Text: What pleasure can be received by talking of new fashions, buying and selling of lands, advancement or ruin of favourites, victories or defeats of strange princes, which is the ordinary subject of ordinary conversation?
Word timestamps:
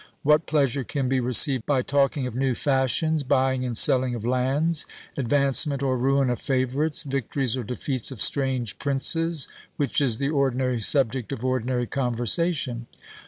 What 0.23 0.47
pleasure 0.47 0.83
can 0.83 1.07
be 1.07 1.19
received 1.19 1.67
by 1.67 1.83
talking 1.83 2.25
of 2.25 2.33
new 2.33 2.55
fashions, 2.55 3.21
buying 3.21 3.63
and 3.63 3.77
selling 3.77 4.15
of 4.15 4.25
lands, 4.25 4.87
advancement 5.15 5.83
or 5.83 5.95
ruin 5.95 6.31
of 6.31 6.39
favourites, 6.41 7.03
victories 7.03 7.55
or 7.55 7.61
defeats 7.61 8.09
of 8.09 8.19
strange 8.19 8.79
princes, 8.79 9.47
which 9.77 10.01
is 10.01 10.17
the 10.17 10.29
ordinary 10.31 10.79
subject 10.81 11.31
of 11.31 11.45
ordinary 11.45 11.85
conversation? 11.85 12.87